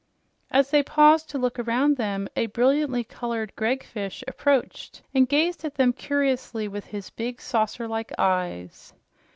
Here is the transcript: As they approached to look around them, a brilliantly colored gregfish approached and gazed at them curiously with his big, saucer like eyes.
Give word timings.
As 0.49 0.71
they 0.71 0.79
approached 0.79 1.29
to 1.29 1.37
look 1.37 1.59
around 1.59 1.95
them, 1.95 2.27
a 2.35 2.47
brilliantly 2.47 3.03
colored 3.03 3.55
gregfish 3.55 4.23
approached 4.27 5.03
and 5.13 5.29
gazed 5.29 5.63
at 5.63 5.75
them 5.75 5.93
curiously 5.93 6.67
with 6.67 6.85
his 6.85 7.11
big, 7.11 7.39
saucer 7.39 7.87
like 7.87 8.11
eyes. 8.17 8.95